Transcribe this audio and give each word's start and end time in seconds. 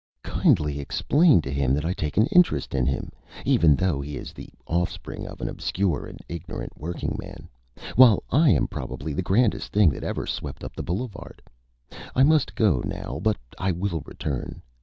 "Kindly 0.23 0.79
explain 0.79 1.43
to 1.43 1.51
him 1.53 1.75
that 1.75 1.85
I 1.85 1.93
take 1.93 2.17
an 2.17 2.25
Interest 2.31 2.73
in 2.73 2.87
him, 2.87 3.11
even 3.45 3.75
though 3.75 4.01
he 4.01 4.17
is 4.17 4.33
the 4.33 4.49
Offspring 4.65 5.27
of 5.27 5.41
an 5.41 5.47
Obscure 5.47 6.07
and 6.07 6.19
Ignorant 6.27 6.75
Workingman, 6.75 7.47
while 7.95 8.23
I 8.31 8.49
am 8.49 8.67
probably 8.67 9.13
the 9.13 9.21
Grandest 9.21 9.71
Thing 9.71 9.91
that 9.91 10.03
ever 10.03 10.25
Swept 10.25 10.63
up 10.63 10.75
the 10.75 10.81
Boulevard. 10.81 11.39
I 12.15 12.23
must 12.23 12.55
go 12.55 12.81
now, 12.83 13.19
but 13.21 13.37
I 13.59 13.71
will 13.71 14.01
Return. 14.03 14.63